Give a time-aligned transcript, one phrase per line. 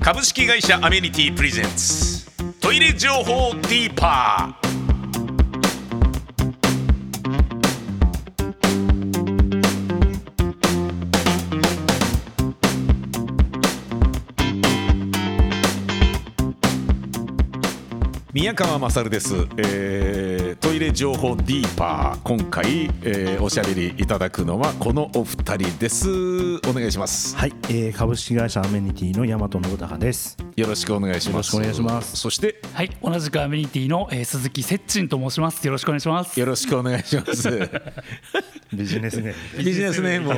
[0.00, 2.30] 株式会社アメニティプレゼンツ。
[2.60, 4.62] トイレ情報ディーパー。
[18.32, 20.21] 宮川勝です、えー
[20.82, 22.22] トイレ情報ディーパー。
[22.24, 26.10] 今回、えーおしゃべりいただくのはこのお二人です。
[26.68, 27.36] お願いします。
[27.36, 30.36] はい、えー、株式会社アメニティの大和信孝です。
[30.56, 31.34] よろしくお願いします。
[31.34, 32.16] よろしくお願いします。
[32.16, 32.60] そして？
[32.74, 35.64] はい、同じくアメニティの、えー鈴木接近と申します。
[35.64, 36.40] よろしくお願いします。
[36.40, 37.70] よろしくお願いします。
[38.74, 40.34] ビジネスネームでビジネスネームを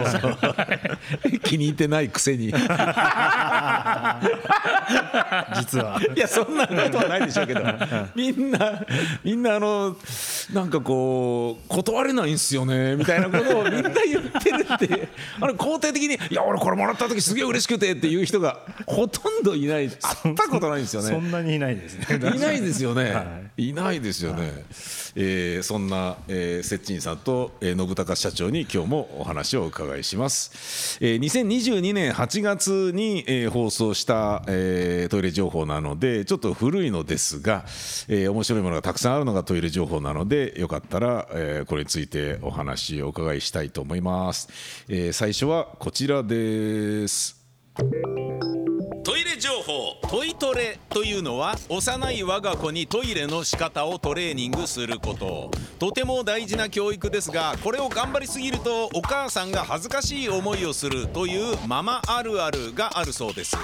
[1.40, 2.48] 気に入ってないくせに。
[2.48, 2.52] い
[5.56, 5.98] 実は。
[6.16, 7.62] やそんなことはないでしょうけど。
[8.14, 8.84] みんな
[9.22, 9.96] みんなあの
[10.52, 15.08] なんかこう断れないんすよね みたいなことをみんな言ってるって
[15.40, 19.84] あれ肯定的に「いや俺これもらった時すげえ嬉しくて」っていう人がほとんどいない。
[19.88, 21.08] 会ったことないんですよね。
[21.08, 22.06] そんなにいないですね。
[22.16, 24.64] いないですよね、、はいないですよね、
[25.14, 37.64] えーそんな、えー、セッチンさんと、えー、信孝社長に今日もお話をお伺いします、えー2022年8月に、えー放送した、えートイレ情報なのでちょっと古いのですが、
[38.08, 44.48] えー面白いものがたくさんあるのがトイレ情報なのでよかったら、えーこれについてお話をお伺いしたいと思います、
[44.88, 47.44] えー最初はこちらです
[50.14, 55.50] トイトレというのは幼い我が子にトイレの仕方をトレーニングすること。
[55.80, 63.56] とても大事な教育ですがこれを頑張りすぎるとお母さんが恥ずかしい思いをするというママあるあるがあるそうです。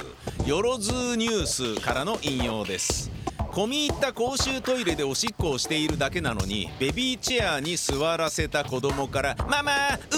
[0.44, 3.12] よろずニュースからの引用です。
[3.52, 9.72] 込み入った公衆トイレでおしっこをしているだけなのにベビーチェアに座らせた子供から「ママ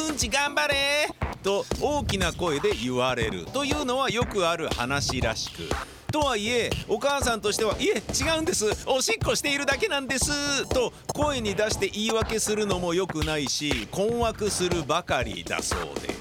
[0.08, 1.10] うんち頑張れ!」
[1.44, 5.68] と大きな声で言われるというのはよくある話らしく。
[6.12, 8.66] とはいえお母さんとしては「いえ違うんです。
[8.86, 16.14] おしっこしているだけなんです」と声に出して言い訳するのも良くないし困惑するばかりだそうで。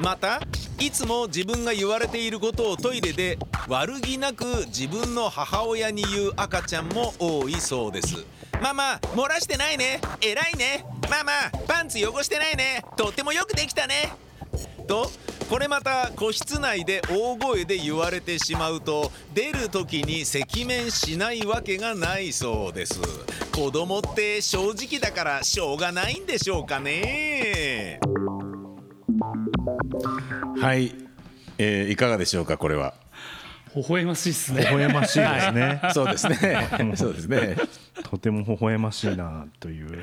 [0.00, 0.40] また
[0.80, 8.24] いつも自分が言われていることをトイレで悪気なく自分の母親に言う赤ちゃんも多いそうです。
[8.60, 10.00] ママ漏らしてないね。
[10.20, 10.84] 偉いね。
[11.10, 11.32] ママ
[11.68, 12.82] パンツ汚してないね。
[12.96, 14.12] とってもよくできたね。
[14.88, 15.10] と
[15.48, 22.98] これまた個室内で大声で言われてしまうと出る時に赤面しないわけがないそうです
[23.52, 28.00] 子供って正直だからしょうがないんでしょうかね
[30.60, 30.94] はい、
[31.58, 32.94] えーいかがでしょうかこれは
[33.76, 34.60] 微笑ましいですね。
[34.60, 35.80] 微笑ましいですね。
[35.92, 37.56] そうですね そうですね
[38.04, 40.00] とても微笑ましいなという。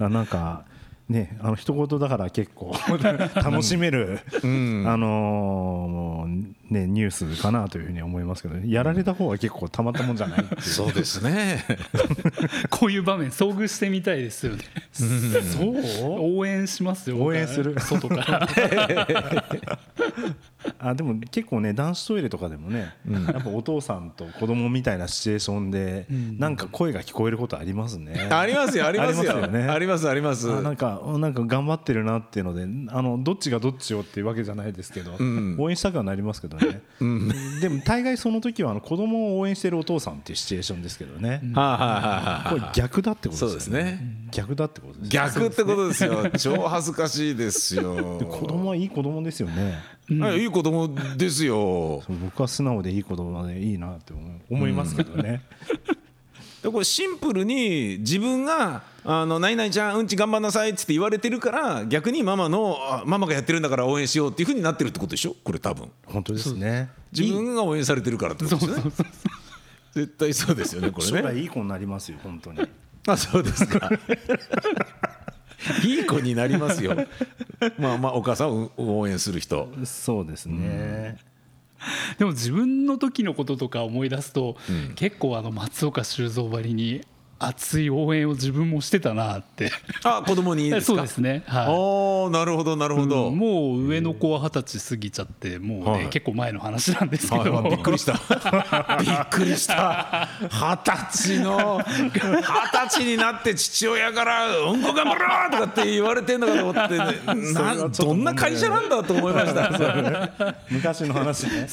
[0.00, 0.64] あなんか。
[1.08, 2.74] ね、あの一言だから結構
[3.34, 4.38] 楽しめる、あ
[4.96, 11.64] のーね、ニュースかなというふうに思いますけど、やられた方は結構たまったもんじゃないそうですね。
[12.70, 14.64] こういう場面遭遇してみたいですよね。
[14.90, 16.36] そう？
[16.38, 17.18] 応援しますよ。
[17.22, 17.78] 応援する。
[17.78, 18.48] 外から。
[20.78, 22.94] あでも結構ね男子トイレとかでもね、
[23.32, 26.06] やっぱお父さんと子供みたいなシチュエーションで、
[26.38, 28.28] なんか声が聞こえることありますね。
[28.30, 29.32] ありますよ ありますよ。
[29.32, 29.68] ありますよね。
[29.68, 30.52] ありますあります。
[30.52, 35.12] あなんかなんか頑張ってるなっていうのであのどっちがどっちをっていうわけじゃないですけど、
[35.58, 36.82] 応援したくはなりますけどね、
[37.60, 44.26] でも大概その時はあの子供を応援してるお父さんっていうシチュエーションですけどね、はあ、はあはあはこれ逆だってことですよね。
[44.30, 46.30] 逆だってことですあ、逆ってことですよ。
[46.36, 48.18] 超恥ずかしいですよ。
[48.28, 52.02] 子供はいい子供ですよねはいいい子供ですよ。
[52.08, 54.12] 僕は素直でいい子供でいいなって
[54.48, 55.42] 思いますけどね、
[56.62, 65.34] でこれシンプルに自分が「あの何々ちゃんうんち頑張んなさい」っつって言われてるから逆にママのあママがやってるんだから応援しようっていうふうになってるってことでしょ？
[65.42, 65.90] これ多分。
[66.04, 66.88] 本当ですね。
[67.12, 68.92] 自分が応援されてるからってことですよね
[69.92, 72.60] 絶対そうですよねこれ将ね来いい子になりますよ本当に。
[73.08, 73.90] あそうですか
[75.84, 76.96] いい子になりますよ。
[77.78, 79.68] まあまあお母さんを応援する人。
[79.84, 81.16] そうですね、
[82.18, 84.56] でも自分の時のこととか思い出すと、
[84.94, 87.02] 結構あの松岡修造ばりに
[87.38, 89.70] 熱い応援を自分もしてたなって。
[90.04, 90.96] あ子供にですか？
[90.96, 91.42] そうですね。
[91.46, 91.66] はい。
[91.68, 98.14] おーなるほどなるほど、うんもう上の子は二十歳過ぎちゃってもうね、はい結構前の話なんですけど、はい、びっくりした。
[99.02, 100.28] びっくりした。
[100.50, 102.20] 二十歳の、二十
[102.88, 110.54] 歳になって父親から、うんこ頑張ろうとかって言われてんのかと思って、ね、なんどんな会社なんだと思いました？
[110.70, 111.68] 昔の話ね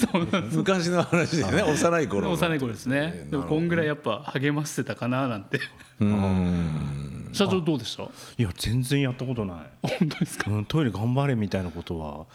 [0.51, 2.31] 昔の話でね、幼い頃の。
[2.33, 3.27] 幼い頃ですね。
[3.30, 5.52] でもこんぐらいやっぱ励ましてたかななんて。
[7.33, 8.03] 社長どうでした？
[8.03, 8.07] い
[8.38, 9.57] や全然やったことない。
[10.00, 10.51] 本当ですか？
[10.51, 12.25] うん、トイレ頑張れみたいなことは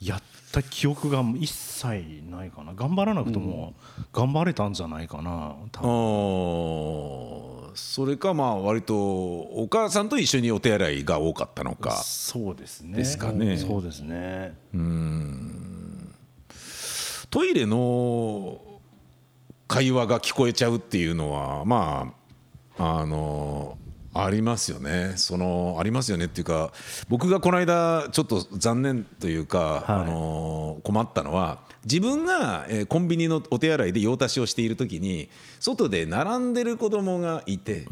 [0.00, 0.22] やっ
[0.52, 2.74] た記憶が一切ないかな。
[2.74, 3.74] 頑張らなくとも
[4.12, 5.90] 頑張れたんじゃないかな多分。
[5.90, 11.90] あーそれかまあ割とお母さんと一緒にお手洗いが多かったのか。
[12.04, 12.98] そうですね。
[12.98, 13.56] ですかね。
[13.56, 14.56] そうですね。
[17.30, 18.60] トイレの
[19.66, 22.23] 会話が聞こえちゃうっていうのはまあ
[22.78, 23.78] あの
[24.14, 26.72] ありますよねそのありますよねっていうか
[27.08, 35.28] 僕がこの間ちょっと残念というか、あの困ったのは自分が、えーコンビニのお手洗いで用足しをしている時に
[35.58, 37.86] 外で並んでる子供がいて。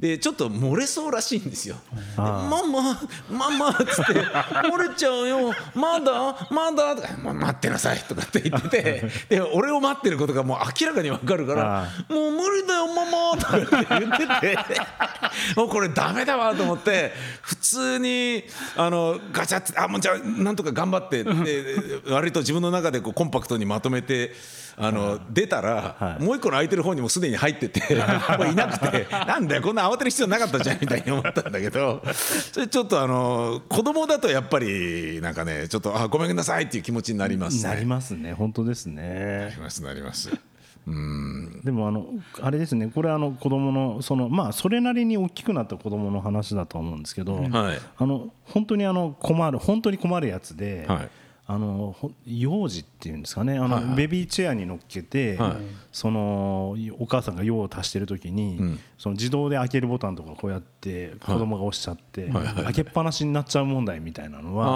[0.00, 1.76] でちょっと漏れそうらしいんですよ。
[1.92, 3.00] でママ
[3.30, 5.54] ママっつって漏れちゃうよ。
[5.74, 6.48] まだ？
[6.50, 6.96] まだ？
[6.96, 14.80] とか待ってなさいとかって言っててで俺を待ってることがもう明らかに分かるからあもう無理だよママとかって言ってて。
[15.54, 17.12] もうこれダメだわと思って
[17.42, 18.44] 普通に
[18.76, 24.32] あのガチャってあもうじゃあなんとか頑張ってで割と自分の中でこうコンパクトにまとめて
[24.80, 27.80] あの出たらもう一個の空いてる方にもすでに入ってて
[28.38, 32.02] もういなくてなんだよこんな慌てる必要なかったじゃんみたいに思ったんだけど
[32.52, 37.68] それちょっとあの子供だとやっぱりなんかねちょっとあごめんなさいっていう気持ちになりますね。
[37.68, 38.32] なりますね。
[38.32, 40.30] 本当ですなねりますなります。
[41.62, 42.06] でもあの
[42.40, 42.90] あれですね。
[42.92, 47.78] これあの子供のそのまあそれなりに大きくなった子供の話だと思うんですけど、はい。
[47.98, 51.08] あの本当にあの困る本当に困るやつで、はい
[51.52, 53.58] あのほ幼児っていうんですかね。
[53.58, 53.94] あの、はいはい。
[53.96, 55.52] ベビーチェアに乗っけて、はい。
[55.90, 58.78] そのお母さんが用を足してる時に、ん。
[58.98, 64.66] その自動で開けるボタンとかこうやって子供が押しちゃって、はいはい開けっぱなしになっちゃう問題みたいなのは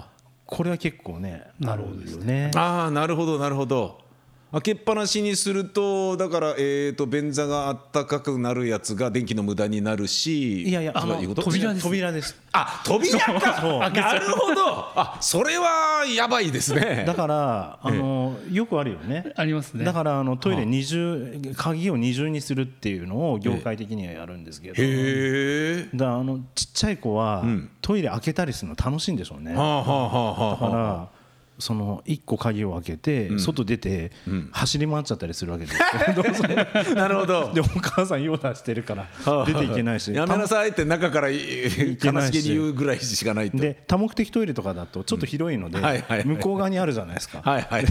[0.00, 0.08] あ
[0.44, 2.50] これは結構ねあるよね。
[2.54, 4.04] ああーなるほどなるほど。
[4.52, 11.42] 開けっぱなしにするとだからえーと便座があったかくなるやつが電気の無駄になるしいやいやとかいうこと？
[11.42, 11.82] 扉です。
[11.84, 12.40] 扉です。
[12.52, 13.90] あ扉か。
[13.90, 14.62] なるほど。
[14.94, 15.66] あそれは
[16.04, 17.04] やばいですね。
[17.06, 19.32] だからあのよくあるよね。
[19.36, 19.84] ありますね。
[19.84, 24.74] だからあのトイレ二重鍵を二重にするっていうのを業界的にはやるんですけど。
[24.74, 25.88] へえ。
[25.94, 27.70] だからあのちっちゃい子はん。
[27.80, 29.54] トイレ開けたりするの楽しいんでしょうね。
[29.54, 30.58] だはあはあはあはあはあ。
[30.58, 31.08] から
[31.58, 34.12] その一個鍵を開けて外出て
[34.52, 35.76] 走り回っちゃったりするわけです。
[36.88, 37.52] よなるほど。
[37.54, 39.06] でお母さん用出してるから
[39.46, 40.12] 出ていけないし。
[40.12, 45.78] やめなさいって中から悲しげに言うぐらいしかないとで多目的トイレとかだとちょっと広いので
[46.24, 47.42] 向こう側にあるじゃないですか。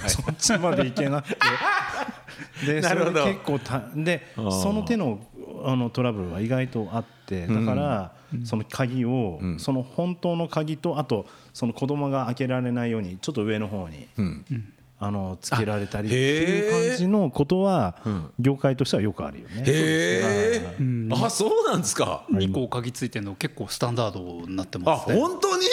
[0.07, 1.37] そっちまで行けなくて。
[2.65, 5.19] で結構たでその手の
[5.65, 8.11] あのトラブルは意外とあってだから
[8.43, 14.07] その鍵をその本当の鍵とあとその子供が開けられないようにちょっと上の方に
[14.99, 17.95] あのつけられたりっていう感じのことは
[18.39, 19.55] 業界としてはよくあるよね。
[19.59, 19.63] へ
[20.79, 22.23] えあそうなんですか。
[22.31, 25.19] 2個鍵ついてるの結構スタンダードになってあますね。
[25.19, 25.63] 本当に？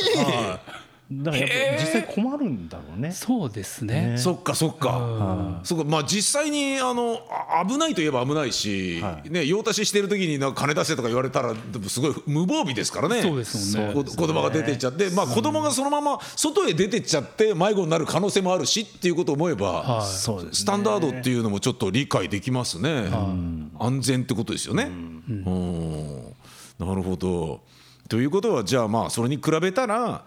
[1.23, 3.13] だからやっぱ実際困るんだろうね。
[3.13, 4.15] そうですね。
[4.17, 5.85] そっかそっか、そっか。
[5.85, 9.31] まあ実際にあのあ危ないといえば危ないし、はい。
[9.31, 13.23] ね用足ししてる時になんか金出せとか言われたらでもすごい無防備ですからね。
[13.23, 13.95] そうですもんね。
[13.95, 20.07] こ子供が出てっちゃって、まあ子供がそのまま外へ出てっちゃって迷子になる可能性もあるしっていうことを思えば、はい。
[20.07, 20.51] そうですね。
[20.55, 23.11] スタンダードっていうのもちょっと理解できますね、
[23.79, 24.85] 安全ってことですよね。
[24.85, 26.35] うん。
[26.79, 27.61] なるほど。
[28.09, 30.25] ということはじゃあまあそれに比べたら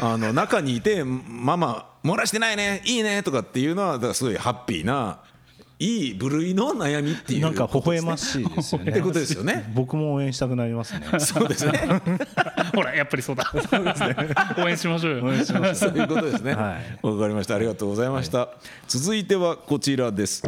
[0.00, 5.18] あの中にいて「ママ漏らしてないねいいね」とかっていうのはだからすごいハッピーな
[5.78, 8.92] いい部類の悩みっていうなんか微笑ましいですよね。
[8.92, 9.70] ってことですよね。
[9.74, 11.18] 僕も応援したくなりますね。
[11.18, 12.00] そうですね。
[12.74, 13.52] ほらやっぱりそうだ
[14.56, 16.54] 応援しましょうよそういうことですね。
[16.54, 17.56] わ、はいかりました。
[17.56, 18.50] ありがとうございました。
[18.86, 20.42] 続いてはこちらです。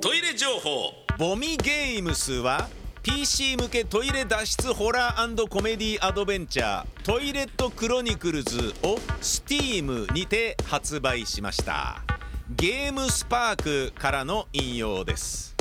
[0.00, 1.06] トイレ情報。
[1.18, 2.68] ボミゲームスは
[3.06, 12.02] PC 向けトイレ脱出ホラーコメディアドベンチャートイレットクロニクルズを Steam にて発売しました。
[12.56, 15.54] ゲームスパークからの引用です。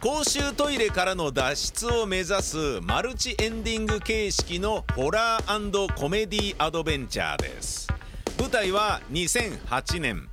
[0.00, 7.88] 公衆トイレからの脱出を目指すマルチエンディング形式のホラーコメディアドベンチャーです
[8.38, 10.28] 舞台は2008年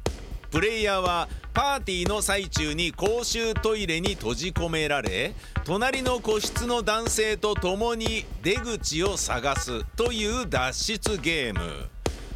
[0.52, 11.90] プレイヤーはパーティーの最中に公衆トイレに閉じ込められ隣の個室の男性と共に出口を探すという脱出ゲーム。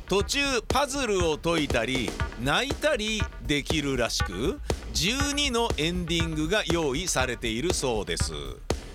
[0.07, 2.09] 途中パズルを解いたり
[2.41, 4.61] 泣いたりできるらしく
[4.93, 8.33] 12のエンディングが用意されているそうです。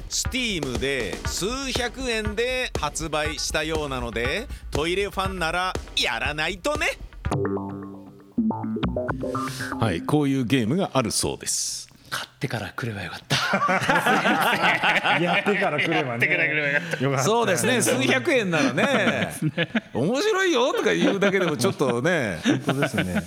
[0.09, 6.87] Steam で数百円で発売したようなのでトイレファンならやらないとね。
[9.81, 11.89] はいこういうゲームがあるそうです。
[12.11, 13.37] 買ってから来ればよかった。
[15.23, 16.27] やってから来ればね。
[17.01, 17.23] よかった。
[17.23, 17.81] そうですね。
[17.81, 19.29] 数百円ならね。
[19.95, 22.41] 面白いよとか言うだけでもちょっとね。
[22.45, 23.23] 本当ですね。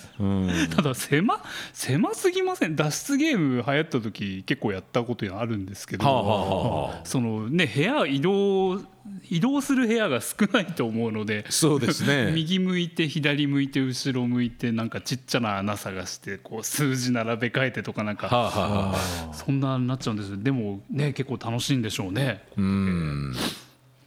[0.76, 1.42] ただ狭
[1.72, 2.76] 狭すぎません？
[2.76, 7.02] 脱出ゲーム流行った時結構やったことあるんですけど、はあはあはあ。
[7.06, 8.82] そのね部屋移動
[9.30, 11.46] 移動する部屋が少ないと思うので。
[11.50, 12.32] そうですね。
[12.36, 18.98] 右向いて左向いて後ろ向いてなんかちっちゃな穴探してこう数字並べ替えてとかなんか、はあはあはあ
[19.34, 22.44] そんなになっちゃうんですでもね結構楽しいんでしょうね。
[22.58, 23.36] うん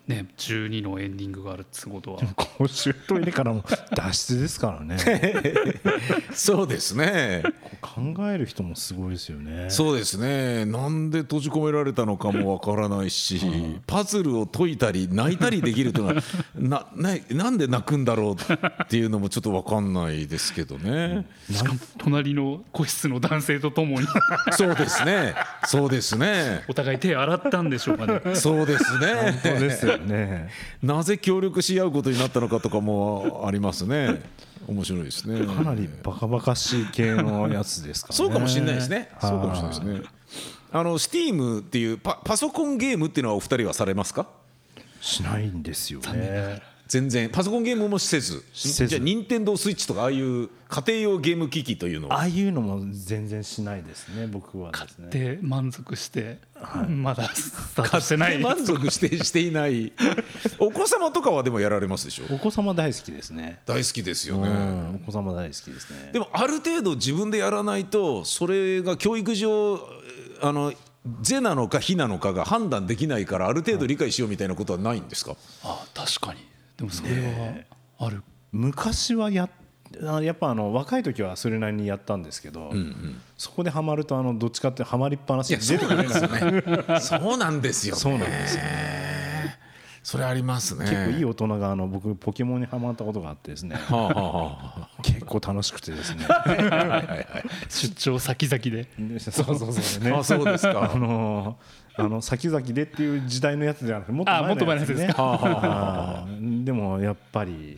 [0.08, 0.26] ね。
[0.36, 2.20] 12のエンディングがあるっつうことは。
[2.34, 3.62] 公衆トイレからも
[3.94, 4.96] 脱出ですからね。
[6.32, 7.42] そうですね。
[7.80, 8.00] 考
[8.30, 9.66] える人もすごいですよね。
[9.68, 10.64] そうですね。
[10.64, 13.40] なんで閉じ込められたのかもわからないし
[13.86, 16.22] パズルを解いたり泣いたりできるというのは
[16.56, 21.26] なななんで泣くんだろうっていうのもちょっとわかんないですけどね。
[21.50, 24.06] しかも隣の個室の男性とともに。
[24.52, 25.34] そうですね。
[25.66, 26.64] そうですね。
[26.68, 28.20] お互い手洗ったんでしょうかね。
[28.34, 29.40] そうですね。
[29.42, 30.48] そうですよね。
[30.82, 34.22] なぜ協力し合うことになったのかとかもありますね。
[34.66, 35.46] 面白いですね。
[35.46, 38.16] かなりバカバカしい系のやつですからね。
[38.16, 39.08] そうかもしれないですね。
[39.18, 39.30] はい。
[39.30, 40.08] そうかもしれないですね。
[40.70, 44.26] あの Steam っていうパパソコンゲームっていうのはお二人はされますか？
[45.00, 48.42] しないんですよね全然パソコンゲームもせず。
[48.54, 56.38] せずじゃあ任天堂スイッチとかああいう家庭用ゲーム機器というのはああいうのも全然しないですね僕はですねで満足して、
[56.88, 59.92] まだスタートしてない満足して していない。
[60.58, 62.34] お子様とかはでもやられますでしょ？
[62.34, 64.48] お子様大好きですね大好きですようね。
[64.48, 69.78] んお子様大好きですねでもある程度自分でやらないとそれが教育上
[70.40, 70.72] あの
[71.22, 75.36] 是なのか非なのかが判断できないからある程度理解しようみたいなことはないんですか？
[75.64, 76.40] あ確かに
[76.78, 79.50] でもそれはある、昔はや
[80.06, 82.72] あやっぱあの若い時はそれなりにやったんですけど、
[83.36, 86.08] そこでハマるとあのどっちかってハマりっぱなしで出てくれない
[86.94, 87.00] ね。
[87.00, 88.00] そうなんですよ、ね。
[88.00, 88.62] そうなんですよ
[90.02, 90.86] それありますね。
[90.88, 93.76] 結構いい大人があの僕ポケモンにハマったことがあってですね
[95.28, 96.26] 構楽しくてですね。
[97.68, 98.88] 出張先々で。
[98.98, 100.10] でそうそうそうね。
[100.12, 100.90] あそうですか。
[100.94, 101.56] あの
[101.96, 105.40] あの先々でっていう時代のやつじゃなくてもっとあもっと前前のやつですか。
[105.42, 107.76] あーでもやっぱり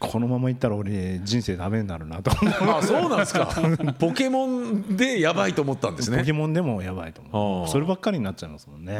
[0.00, 3.46] このままいったら俺人生ダメになるなとあそうなんですか。
[4.00, 6.18] ポケモンでやばいと思ったんですね。
[6.20, 8.98] ポケモンでもやばいと思うそればっかりになっちゃいますもんね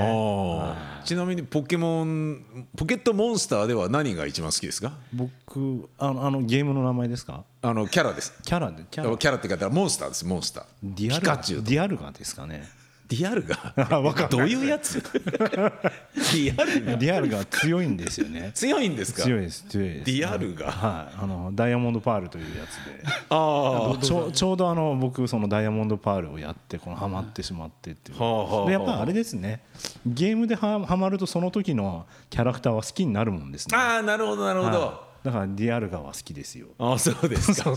[1.07, 4.93] ちなみにポケモンポケットモンスターでは何が一番好きですか？
[5.15, 7.45] 僕あのあのゲームの名前ですか？
[7.63, 8.35] あのキャラです。
[8.45, 10.27] キャラでキャラキャラって方はモンスターです。
[10.27, 10.65] モンスター。
[10.83, 12.69] ディアルガディアルガですかね
[13.11, 13.75] ディアルガ。
[13.91, 14.31] あわかんない。
[14.31, 15.03] どういうやつ？
[15.03, 16.97] ディアルガ。
[16.97, 18.53] ディアルガ強いんですよね。
[18.55, 19.25] 強いんですか？
[19.25, 20.05] 強いです強いです。
[20.07, 21.15] ディアルガはい。
[21.21, 23.05] あのダイヤモンドパールというやつで。
[23.31, 28.19] あちょちょうどあの僕そのダイヤモンドパールをやってこのハマってしまってっていう。
[28.21, 29.63] はやっぱあれですね。
[30.07, 33.77] ゲームではハマるとその時のキャラクターは好きになるもんですね。
[33.77, 34.81] ああなるほどなるほど。
[34.81, 37.75] はいだからディアルガは好きですよああそうですか。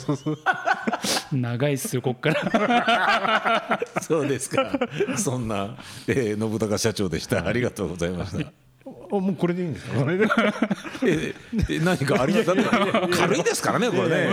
[1.32, 4.72] 長いっすよこっから そうですか。
[5.18, 7.46] そんな、えー、信孝社長でした。
[7.46, 8.62] ありがとうございました。
[9.15, 10.00] あもうこれでいいんですか？
[10.01, 10.25] これで。
[11.05, 11.36] え
[11.70, 12.55] え何かありがとう。
[13.12, 14.29] 軽いですからね、これね。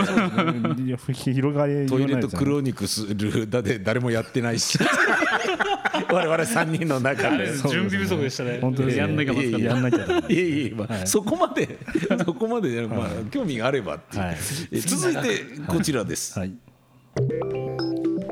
[0.85, 4.79] いや広がりトイレとククロニクスルだって誰もやってないし。
[6.11, 7.47] 我々三人の中で。
[7.69, 8.59] 準備不足でしたね。
[8.61, 9.01] 本当ですね。
[9.01, 11.77] やんなきゃまやんなきゃいえいえ、まあそこまで、
[12.25, 14.37] そこまで、まあ、興味があればっていう、はい。
[14.71, 16.53] え続いてこちらです、はい。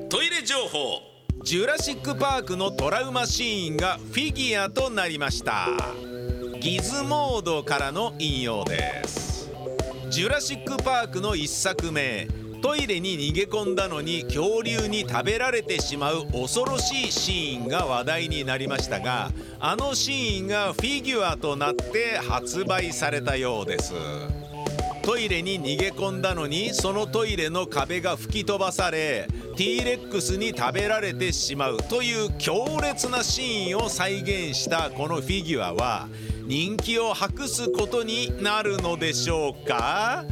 [0.09, 1.01] トイレ情報。
[1.41, 5.69] ジュラシック・パークのトラウマシーンがフィギュアとなりました
[6.59, 9.49] ギズモードからの引用です。
[10.09, 12.27] ジュラシック・パークの一作目
[12.61, 23.93] トイレに逃げ込んだのに恐竜に食べられてしまう恐ろしいシーンが話題になりましたがあのシーンがフィギュアとなって発売されたようです。
[25.01, 36.09] トイレに逃げ込んだのにそのトイレの壁が吹き飛ばされ T レックスに食べられてしまうという強烈なシーンを再現したこのフィギュアは
[36.49, 40.25] 人気を博すことになるのでしょうか？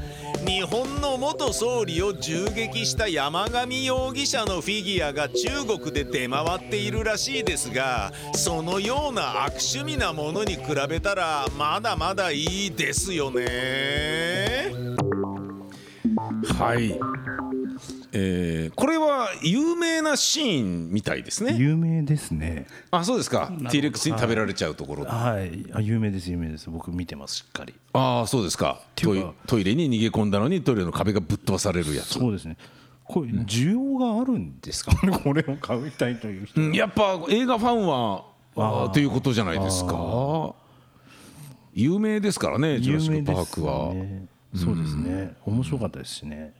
[0.47, 14.71] 日本の元総理を銃撃した山上容疑者のフィギュアが中国で出回っているらしいですがそのような悪趣味なものに比べたらまだまだいいですよね。
[16.57, 16.99] はい、
[18.13, 21.55] えーこれは有名なシーンみたいですね。
[21.57, 22.67] 有名ですね。
[22.91, 23.51] あそうですか。
[23.59, 23.69] ど。
[23.69, 25.05] T レックスに食べられちゃうところ。
[25.05, 25.65] はい。
[25.73, 26.69] あ有名です有名です。
[26.69, 27.73] 僕見てますしっかり。
[27.93, 28.81] ああそうですか。
[28.95, 32.13] トイトイレに逃げ込んだのにトイレの壁がぶっ飛ばされるやつ。
[32.19, 32.57] そうですね。
[33.03, 34.91] これ需要があるんですか？
[35.05, 36.61] ね これを買いたいという人。
[36.61, 40.53] うんやっぱ映画ファンはということじゃないですか。
[41.73, 44.25] 有名ですからねジュラシック・パークは、ね。
[44.55, 45.35] そうですね。
[45.45, 46.35] 面白かったですしね。
[46.35, 46.57] うん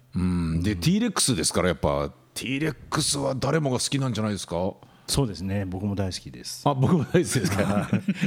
[0.64, 4.74] で T レックスですからやっぱ T レックスは誰もが好きなんじゃないですか？
[5.08, 5.64] そうですね。
[5.66, 6.62] 僕も大好きです。
[6.68, 7.64] あ僕も大好きですか？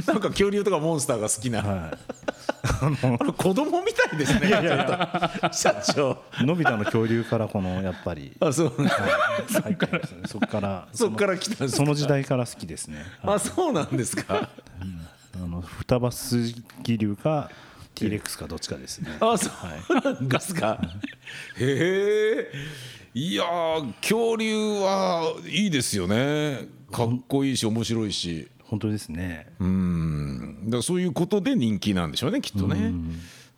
[0.07, 1.97] なんか恐竜とかモンスターが好きな、は
[3.19, 5.53] あれ子供みたいですねちょっと。
[5.53, 6.17] 社長。
[6.41, 8.35] いのび太の恐竜からこのやっぱり。
[8.39, 8.73] あそう。
[8.77, 10.21] 入ってますね。
[10.25, 13.03] そこからそっから来たその時代から好きですね。
[13.21, 14.49] あそうなんですか？
[15.35, 16.55] あの双葉筋
[16.97, 17.49] 流か
[17.95, 19.09] T レックスかどっちかですね。
[19.19, 19.49] あそ
[19.89, 19.95] う。
[20.01, 20.79] なんですか？
[21.59, 22.51] へえ。
[23.13, 26.67] いやー恐竜はいいですよね。
[26.91, 28.49] かっこいいし面白いし。
[28.63, 29.47] 本当ですね。
[29.59, 30.61] うん。
[30.65, 32.93] だからそういうことで人気なんでしょうねきっとね。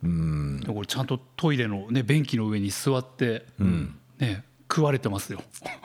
[0.02, 3.46] でこれちゃんとトイレのね便器の上に座って、
[4.18, 5.40] ね食われてますよ。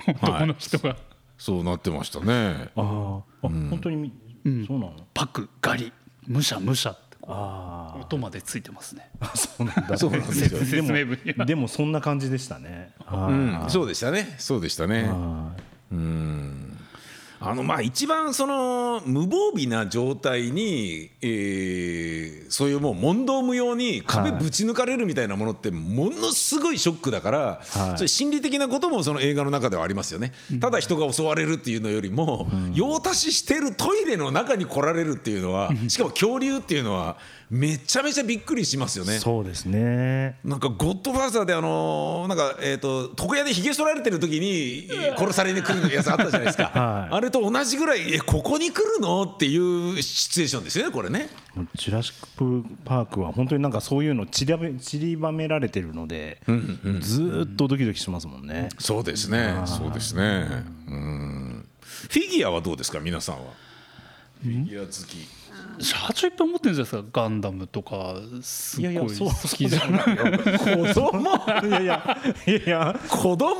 [0.07, 0.97] 男の人が、
[1.37, 2.71] そうなってましたね。
[2.75, 3.19] あー。
[3.19, 4.11] あ本当にみ
[4.65, 4.95] そうなの？
[5.13, 5.93] パクガリ。
[6.27, 6.97] むしゃむしゃ
[7.29, 9.09] 音までついてますね。
[9.19, 9.97] あそうなんだ。
[9.99, 10.59] そうなんですよ。
[10.65, 11.45] 説明文には。
[11.45, 12.91] でもそんな感じでしたね。
[13.05, 13.67] あうー。
[13.67, 14.35] んそうでしたね。
[14.39, 15.07] そうでしたね。
[15.11, 15.51] あ
[17.41, 27.97] あのまあ一番その無防備な状態に、えーそういうもう問答無用に壁ぶち抜かれるみたいなものってものすごいショックだから、はい。
[27.97, 37.17] それ心理的なこともその映画の中ではありますよね、ただ人が襲われるっていうのよりも、用足ししてるトイレの中に来られるっていうのはしかも恐竜っていうのは
[37.49, 39.13] めちゃめちゃびっくりしますよね。
[39.17, 40.37] そうですね。
[40.43, 47.15] なんかゴッドファーザーであのーなんかえっ、と床屋でひげ剃られてる時にえー殺されに来るやつあったじゃないですか、 はい。
[47.15, 49.23] あれと同じぐらいえここに来るの？
[49.23, 51.29] っていうシチュエーションですよねこれね。
[51.75, 58.69] ジュラシック・パークは本当になんかそういうの散りばめ散りばめられてるので、ずーっとドキドキしますもんね。
[58.77, 59.55] そうですね。
[59.65, 60.47] そうですね。
[60.87, 61.65] うん。
[61.81, 63.53] フィギュアはどうですか皆さんは？
[64.43, 65.27] フィギュア好き
[65.79, 71.67] 社長いっぱい持ってるんじゃないですかガンダムとかすっごい好きじゃん子供？
[71.67, 72.17] いやいや
[72.47, 73.55] いやいや子供？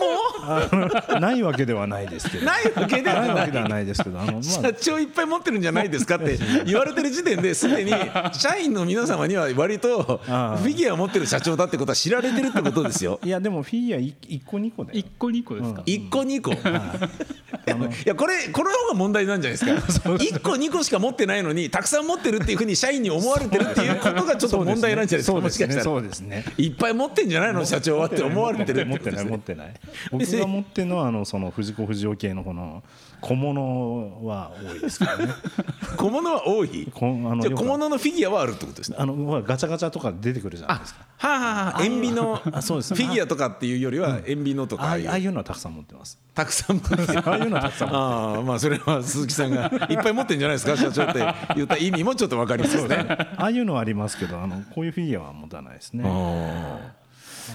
[1.19, 2.45] ないわけではないですけど。
[2.45, 7.91] ないわけではないないわけではないですけど、あのま社長いっぱい持ってるんじゃないですかって言われてる時点で すでに
[8.33, 10.53] 社員の皆様には割とフあ。
[10.53, 13.19] あィギュア持ってる社長だってことは知られてるってことですよ。
[13.23, 14.93] あいやでもフィギュアい一個二個で。
[14.93, 16.51] 1個2個ですか、1個2個。
[17.69, 17.73] い
[18.05, 20.09] やこれこの方が問題なんじゃないですか。
[20.15, 25.65] 1個2個しか持ってないのにたくさん持ってるっていうふうに社員に思われてるっていうことがちょっと問題なんじゃないですかそうですね。
[25.65, 26.45] もしかしたらそうですね。
[26.57, 29.25] いっぱい持ってんじゃないの社長はって思われてる持ってない？
[29.25, 29.73] 持ってない。
[30.11, 32.83] 僕が持ってるのはあのその藤子不二雄系のこの
[33.21, 35.33] 小物は多いですけどね。
[35.97, 36.87] 小物は多い？
[36.93, 38.97] こあのじゃ小物のフィギュアはあるってことですね？
[38.99, 41.05] あのガチャガチャとか出てくるじゃないですか。
[41.17, 46.17] はあ、はあはあ、塩ビのフあそうですィギュアとかっていうよりは塩ビのとかああいうのはたくさん持ってます。
[46.33, 52.97] たくさん持ってる ああいうのはたくさん持ってああまあそれは鈴木さんがいっぱい持ってんじゃないですか社長って言った意味もちょっと分かりますね。
[52.97, 53.11] ます。
[53.37, 56.03] ああいうのはありますけど、あのこういうフィギュアは持たないですね。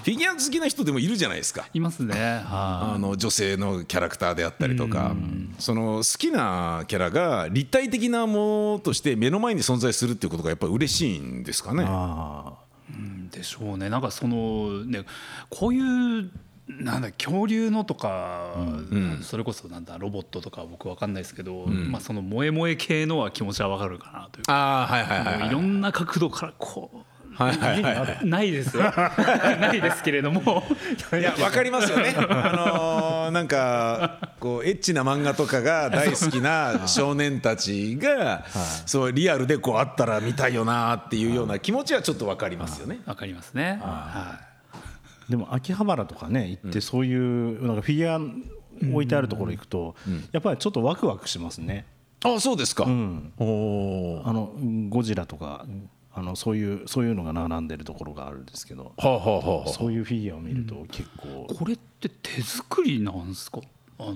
[0.03, 1.67] フィギュア好きな人でもいるじゃないですか。
[1.73, 2.13] いますね。
[2.13, 5.15] はあの女性のキャラクターであったりとか。
[5.57, 11.85] その好きなキャラが立体的なものとして目の前に存在するっていうことがやっぱり嬉しいんですかね。
[11.87, 12.53] あ
[12.89, 13.89] いでしょうね。
[13.89, 15.05] なんかそのね
[15.49, 16.31] こういう
[16.67, 18.55] なんだ恐竜のとか、
[19.21, 25.49] それこそなんだロボットとか僕わかんないですけど、まあその萌え萌え系のは気持ちはわかるかなというか、ああはいはいはいはい。
[25.49, 26.97] いろんな角度からこう
[28.23, 28.83] ないですよ
[29.59, 30.63] ないですけれども
[31.13, 32.13] いやわかりますよね。
[32.17, 38.45] あのーなんかこうエッチな漫画とかが大好きな少年たちが
[38.85, 42.99] そうリアルでこうあったら見たいよなっていうような気持ちはちょっぱりわかりますよね。
[43.05, 44.39] わかりますねはあ。
[45.29, 48.19] でも秋葉原とかね行ってそういうなんかフィギュア
[48.93, 49.95] 置いてあるところ行くと、
[50.31, 51.85] やっぱりちょっとワクワクしますね。
[52.23, 52.85] あそうですか。
[52.85, 54.21] んおお。
[54.25, 54.53] あの
[54.89, 55.65] ゴジラとか
[56.17, 59.69] あのそういうそういうのが並んでるところがあるんですけど、はあはあ。
[59.69, 63.59] そういうフィギュアを見ると結構、いこれって手作りなんですか？
[63.99, 64.15] あの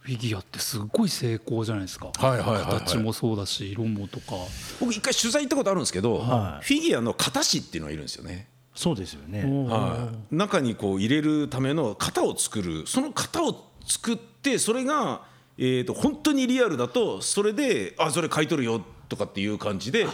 [0.00, 2.64] フィギュアってすごい成功じゃないですか、はいはいはいはい。
[2.64, 4.36] 形もそうだし色もとか。
[4.80, 6.64] 僕一回取材行ったことあるんですけど、はい。
[6.64, 8.48] フィギュアの型師っていうのがいるんですよね。
[8.74, 9.42] そうですよね。
[9.42, 12.86] はい、中にこう入れるための型を作る。
[12.86, 15.22] その型を作ってそれが、
[15.58, 20.06] えー、と本当にリアルだとそれであそれ買い取るよとかっていう感じで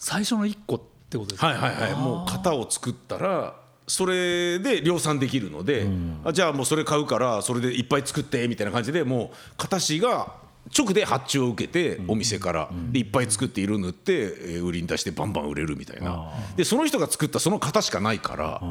[0.00, 1.92] 最初の一個ってことですか、はいはいはい。
[1.94, 3.54] もう型を作ったら
[3.86, 5.86] それで量産できるので、
[6.24, 10.34] あじゃあもうそれ買うからそれでいっぱい作ってみたいな感じでもう型師が
[10.76, 12.70] 直で発注を受けてお店から。
[12.92, 16.32] でいっぱい作って色塗ってえー売りに出してバンバン売れるみたいな。
[16.56, 18.62] でその人が作ったその型しかないから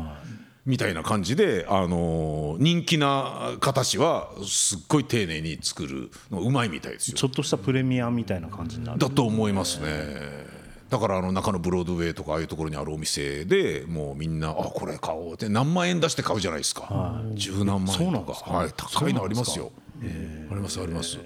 [0.65, 7.17] みたいな感じで、あのー人気な形はすっごい丁寧に作るのうまいみたいですよ。
[7.17, 8.99] ちょっとしたプレミアみたいな感じになる。
[8.99, 10.57] だと思いますね。
[10.89, 19.71] だからあの中のブロードウェイとかああいうところにあるお店でもうみんなあこれ買おうって何万円出して買うじゃないですか、十何万円とか、はい、高いのありますよ。
[20.01, 21.19] ありますあります、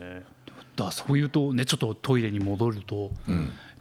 [0.75, 3.11] だそういうとねちょっとトイレに戻ると、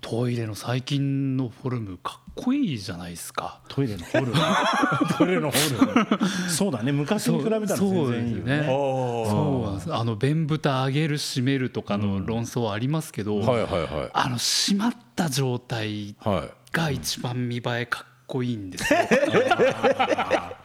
[0.02, 3.60] トイレの最近のフォルムかっこいいじゃないですか。
[3.68, 4.32] トイレのホル
[5.16, 8.56] トイレのホルそうだね昔に比べたら全そうで然いいよね。
[8.62, 8.66] ね。
[8.66, 14.10] そうあの便蓋上げる閉めるとかの論争はありますけど、はいはいはい。
[14.12, 16.50] あの閉まった状態はい。
[16.72, 18.98] が一番見栄えかっこいいんですよ。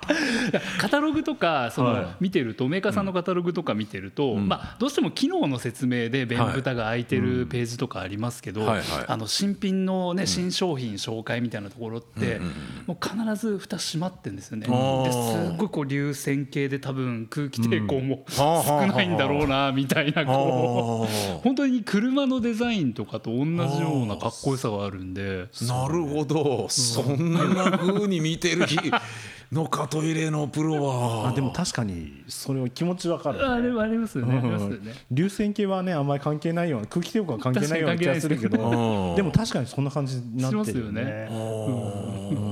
[0.79, 8.67] カタログとかその見てるとメーカーさんのカタログとか見てると、まあ、どうしても機能の説明で便蓋が開いてるページとかありますけど、
[9.07, 12.39] あの新品の、ね、新商品紹介みたいなところって、
[12.85, 14.67] もう必ず蓋閉まってるんですよね。
[14.67, 21.41] ですっごいこう流線形で多分空気抵抗も少ないんだろうなみたいなこう。
[21.43, 25.47] 本当に車のデザインとかと同じようなかっこよさがあるんで。
[25.67, 26.67] なるほど。
[26.69, 28.77] そんな風に見てる日
[29.51, 31.29] のかトイレのプロは。
[31.29, 34.37] あでも確かにそれは気持ちわかる、ね、あれはありますよね。
[34.37, 34.93] ありますよね。
[35.11, 39.15] 流線形はねあんまり関係ないような空気抵抗は関係ないような気がするけど。
[39.15, 41.27] でも確かにそんな感じになってるよね。
[41.27, 42.46] しますよね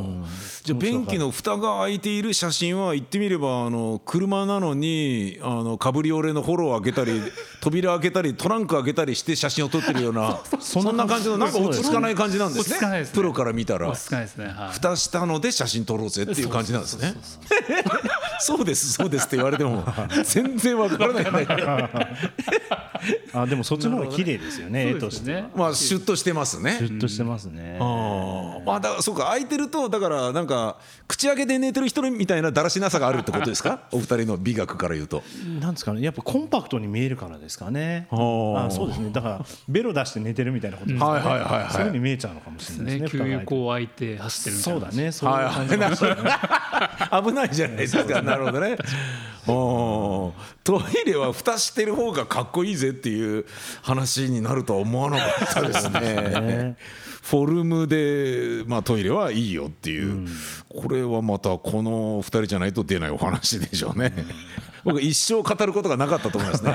[0.66, 7.22] じゃあ便器の蓋が開いている写真は言ってみればあの車なのにあのカブリオレのフォローを開けたり
[7.62, 13.02] 扉開けたりトランク開けたりして写真を撮ってるようなそんな感じのなんか落ち着かない感じなんですね。
[13.02, 13.06] ね。
[13.14, 13.94] プロから見たら。
[13.94, 17.14] 蓋したので写真撮ろうぜっていう感じなんですね
[18.42, 19.84] そうですそうですって言われても
[20.24, 21.24] 全然わからない。
[21.24, 21.48] ね
[23.34, 25.44] あでもそっちの方が綺麗ですよね絵そうとして。
[25.56, 26.76] まあシュッとしてますね。
[26.78, 33.82] シュッとしてますね、ああまあだからそうか開いてるとだからなんか口開けて寝てる人みたいなだらしなさがあるってことですか？
[33.92, 35.22] お二人の美学から言うと。
[35.60, 38.08] なんですかねやっぱコンパクトに見えるからですかね。
[38.12, 39.12] あそうですね。
[39.12, 41.74] だからベロ出して寝てるみたいなことですかね、はいはいはいはい。
[41.74, 43.20] そういうふうに見えちゃうのかもしれないねですね。
[43.20, 44.80] 給油蓋が口開いて走ってるみたいな。
[44.80, 47.24] そうだねそういう感じかもしれない。
[47.24, 48.78] 危ないじゃないですかなるほどね。
[49.46, 53.46] トイレは蓋してる方がかっこいいぜっていう
[53.84, 56.78] 話になるとは思わなかったですね。
[57.22, 60.28] フォルムで、まあ、トイレはいいよっていう、
[60.70, 64.14] これはまたこの2人じゃないと出ないお話でしょうね、
[64.84, 66.74] 僕一生語ることがなかったと思いますね。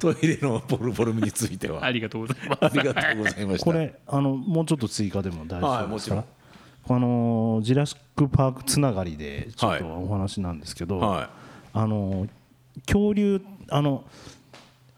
[0.00, 1.82] トイレのフォルフォルムについては。
[1.82, 2.58] ありがとうございます。
[2.60, 3.64] ありがとうございました。
[3.64, 6.26] これあのもうちょっと追加でも大丈夫ですか、はいも
[6.88, 11.30] あのジュラシック・パークつながりでちょっとはいお話なんですけど、は
[11.72, 12.26] あの
[12.86, 14.04] 恐竜あの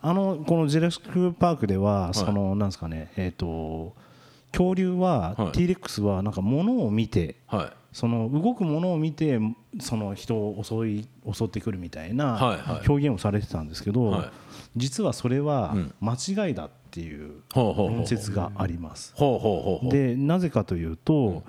[0.01, 3.95] あのこのジュラシック・パークでは、そのなんですかねえっ、と
[4.53, 5.53] 恐竜は、はい。
[5.53, 7.73] T レックスはなんか物を見ていはい。
[7.93, 9.41] その動くものを見て
[9.81, 12.89] その人を襲い襲ってくるみたいなはいはい。
[12.89, 14.31] 表現をされてたんですけど、はい。
[14.77, 15.95] 実はそれはん。
[16.01, 19.15] 間違いだっていう論説があります。
[19.91, 21.43] でなぜかというと,、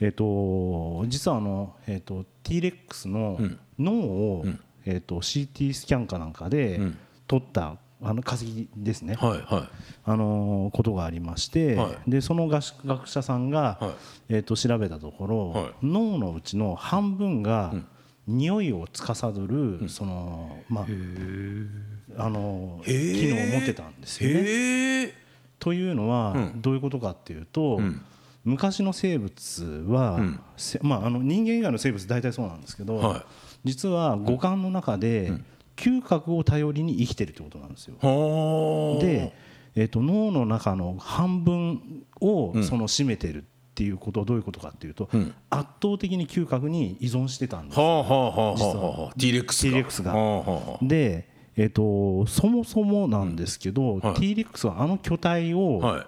[0.00, 3.58] えっと実はあの、えっと T レックスのん。
[3.78, 4.60] 脳を、ん。
[4.86, 6.98] えっと CT スキャンかなんかでん。
[7.26, 9.68] 撮ったあの化石ですね、はいはい。
[10.04, 12.10] あのことがありまして、はい。
[12.10, 13.88] でその学学者さんが、は
[14.30, 14.34] い。
[14.36, 15.72] えー、と調べたところ、はい。
[15.82, 17.74] 脳のうちの半分が、
[18.26, 20.86] 匂いを司る、そのまあ
[22.24, 25.14] あの機能を持ってたんですよね。
[25.58, 26.62] というのは、うん。
[26.62, 28.02] どういうことかっていうと、ん
[28.44, 30.40] 昔の生物は、ん。
[30.56, 33.22] せまあ、あの人間以外の生物大体そうなんですけど、はい。
[33.64, 35.32] 実は五感の中で、
[35.76, 37.96] 嗅覚を頼りに生きてるってことなんですよ。
[38.00, 39.04] はあ。
[39.04, 39.34] で、
[39.74, 45.34] えー、と脳の中の半分をその占めてるっていうことはどういうことかっていうと、ん。
[45.50, 47.90] 圧倒的に嗅覚に依存してたんですはよ。
[47.90, 48.90] あはあはあ実は。
[48.90, 49.14] はあ。
[49.18, 50.14] T レックス T レックスが
[50.82, 54.14] で、えー、とそもそもなんですけど、はい。
[54.14, 56.06] T レックスはあの巨体を、あはい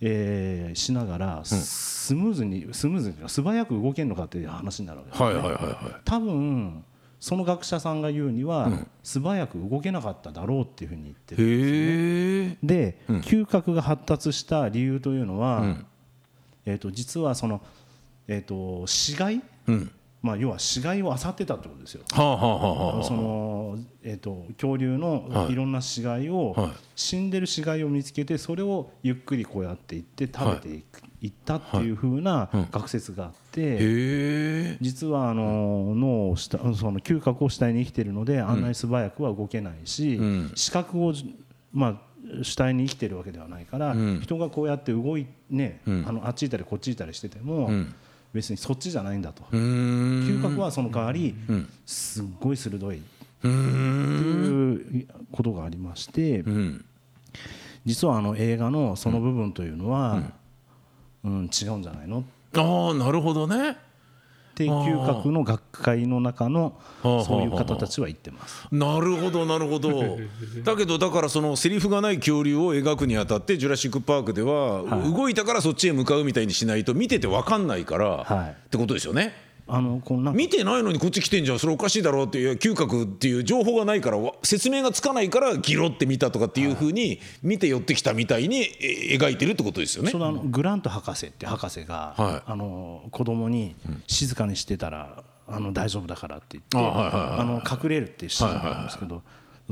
[0.00, 5.26] えーしながらスムーズにスムーズに素早く動けるのかっていう話になるわけです、ね。
[5.26, 6.00] はいはいはいはい。
[6.04, 6.84] 多分
[7.20, 8.70] その学者さんが言うには、
[9.02, 15.86] 素早く動けなかっただろうっていうふうに言ってるへえで、嗅覚が発達した理由というのは、ん。
[16.64, 17.60] えー、と実はその、
[18.26, 19.90] えー、と死骸、うん
[20.22, 22.02] まあ、要は死骸を漁ってたってことですよ。
[22.12, 25.52] はあはあはあはあそのえー、と恐竜のはい。
[25.52, 26.70] いろんな死骸を、はい。
[26.94, 34.78] 死んでる死骸を見つけてそれをゆっくりこうやっていって食べていく、い、ったっていうふうな学説があって、へえ。
[34.80, 38.60] 実はあの脳をしたその嗅覚を主体に生きているのであん。
[38.60, 40.52] なに素早くは動けないし、ん。
[40.54, 41.14] 視覚を
[41.72, 44.20] まあ主体に生きてるわけではないから、ん。
[44.20, 46.04] 人がこうやって動いね、ん。
[46.06, 47.94] あのあっち行ったりこっち行ったりしてても、ん
[48.32, 49.42] 別にそっちじゃないんだと。
[49.52, 51.68] 嗅覚はその代わりん。
[51.84, 52.98] すっごい鋭い。
[52.98, 53.06] って
[53.44, 54.96] うーん。
[54.98, 56.84] いうことがありましてうん。
[57.84, 60.22] 実はあの映画のその部分というのは、
[61.24, 61.50] うん。
[61.50, 62.24] 違うんじゃないの？
[62.56, 63.76] ああなるほどね
[64.64, 68.66] って嗅覚の学会の中のはあそういう方たちは言ってます。
[68.72, 70.18] なるほどなるほど。
[70.64, 78.50] だけどだからそのセリフがない恐竜を描くにあたって「ジュラシック・パーク」では動いたからそっちへ向かうみたいにしないと見てて分かんないから、はい。
[78.50, 81.58] ってことですよねあのこう見てないのにこっち来てんじゃん。
[81.58, 90.10] それおかしいだろうっていう嗅覚っていう情報がないからわ説明がつかないからギロって見たとかっていうふうに見て寄ってきたみたいにえ描いてるってことですよね。
[90.10, 90.18] そ。
[90.18, 92.50] のあのグラント博士って博士が、はい。
[92.50, 93.76] あの子供に
[94.08, 99.22] 静かにしてたらあの大丈夫だからって言ってあはいはいはいあの隠れるっていうシーンんですけど、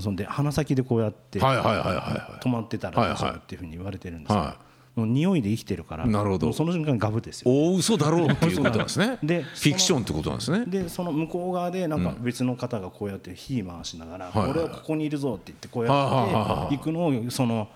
[0.01, 4.55] そんで鼻先でこうやってはいはいはいはいは止まってたら大丈夫っていうふうに言われてるんですけど、
[5.01, 7.49] はもう匂いで生きてるからなるほどその瞬間ガブですい。
[7.49, 7.55] よ。
[7.55, 9.19] 大嘘だろうっていうことですね。
[9.23, 10.65] でフィクションってことなんですね。
[10.67, 15.93] でその向こう側でなんか別の方がこうやって火回しながら「はいはい俺はここにいるぞ」って言ってこうやっ
[16.29, 17.69] てはい行くのをその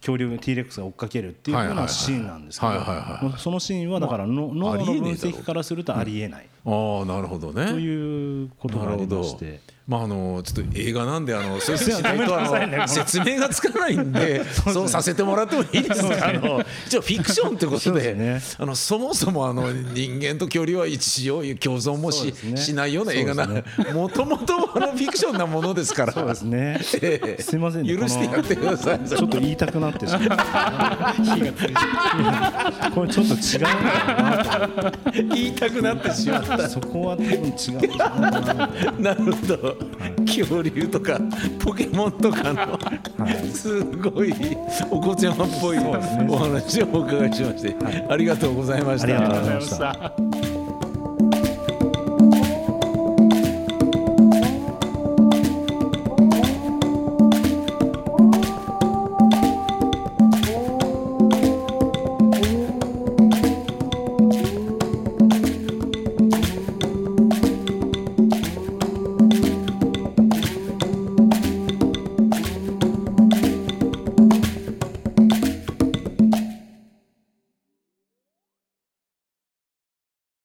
[0.00, 7.66] 恐竜 T レックスが追っかけるっていうようないシーンなんですけどそのシーンはだからの脳の分析からするとありえないああなるほとね。
[7.66, 9.60] ということがありまして。
[9.90, 16.28] まああのちょっと映画なんであの そうしないとあの説明がつかないんで そうさせてもらってもいいですか？
[16.28, 23.48] あの 一応フィクションとそうでですあのそもそもあの人間と恐竜は一応共存もししないような映画な
[23.92, 26.12] もともとあのフィクションなものですから。
[26.12, 26.78] そうですね。
[27.02, 27.96] ええすいませんね。
[27.96, 29.00] 許してやってください。
[29.08, 31.14] ちょっと言いたくなってしまった。
[32.94, 35.12] これちょっと違うなと。
[35.34, 36.68] 言いたくなってしまった。
[36.68, 37.72] そこは多分違
[38.96, 39.02] う。
[39.02, 39.76] なるほど
[40.26, 41.18] 恐竜とか
[41.58, 42.78] ポケモンとかの
[43.52, 44.32] すごい
[44.90, 47.76] お子ちゃまっぽいお話をお伺いしまして
[48.08, 49.04] ありがとうございました。
[49.04, 50.59] ありがとうございました。